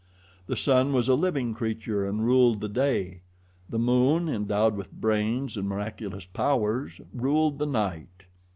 The 0.47 0.55
sun 0.57 0.93
was 0.93 1.07
a 1.07 1.13
living 1.13 1.53
creature 1.53 2.07
and 2.09 2.25
ruled 2.25 2.59
the 2.59 2.67
day. 2.67 3.21
The 3.69 3.77
moon, 3.77 4.27
endowed 4.29 4.75
with 4.75 4.91
brains 4.91 5.57
and 5.57 5.69
miraculous 5.69 6.25
powers, 6.25 6.99
ruled 7.13 7.59
the 7.59 7.67
night. 7.67 8.23